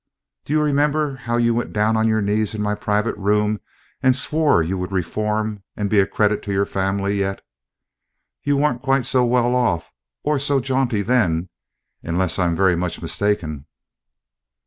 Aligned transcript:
Do 0.45 0.53
you 0.53 0.63
remember 0.63 1.15
how 1.15 1.37
you 1.37 1.53
went 1.53 1.73
down 1.73 1.95
on 1.95 2.07
your 2.07 2.23
knees 2.23 2.55
in 2.55 2.61
my 2.63 2.73
private 2.73 3.15
room 3.17 3.61
and 4.01 4.15
swore 4.15 4.63
you 4.63 4.75
would 4.79 4.91
reform 4.91 5.61
and 5.77 5.91
be 5.91 5.99
a 5.99 6.07
credit 6.07 6.41
to 6.41 6.51
your 6.51 6.65
family 6.65 7.19
yet? 7.19 7.43
You 8.41 8.57
weren't 8.57 8.81
quite 8.81 9.05
so 9.05 9.23
well 9.23 9.53
off, 9.55 9.93
or 10.23 10.39
so 10.39 10.59
jaunty 10.59 11.03
then, 11.03 11.49
unless 12.01 12.39
I 12.39 12.47
am 12.47 12.55
very 12.55 12.75
much 12.75 12.99
mistaken." 12.99 13.67